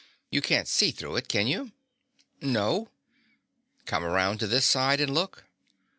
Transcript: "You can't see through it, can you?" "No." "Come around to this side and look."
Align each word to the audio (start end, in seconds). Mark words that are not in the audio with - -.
"You 0.31 0.41
can't 0.41 0.67
see 0.67 0.89
through 0.89 1.17
it, 1.17 1.27
can 1.27 1.45
you?" 1.45 1.73
"No." 2.41 2.89
"Come 3.85 4.03
around 4.03 4.39
to 4.39 4.47
this 4.47 4.65
side 4.65 4.99
and 4.99 5.13
look." 5.13 5.45